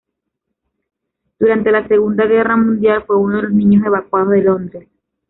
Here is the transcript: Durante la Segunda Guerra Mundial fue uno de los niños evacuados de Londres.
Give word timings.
Durante 1.37 1.69
la 1.71 1.87
Segunda 1.87 2.25
Guerra 2.25 2.57
Mundial 2.57 3.03
fue 3.05 3.17
uno 3.17 3.35
de 3.37 3.43
los 3.43 3.51
niños 3.53 3.85
evacuados 3.85 4.31
de 4.31 4.41
Londres. 4.41 4.89